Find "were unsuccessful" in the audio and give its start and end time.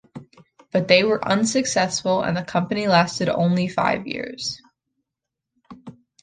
1.03-2.23